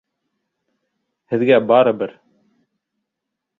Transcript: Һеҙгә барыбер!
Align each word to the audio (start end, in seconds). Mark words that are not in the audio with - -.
Һеҙгә 1.35 1.61
барыбер! 1.73 2.17